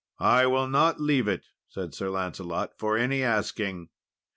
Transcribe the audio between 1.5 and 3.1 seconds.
said Sir Lancelot, "for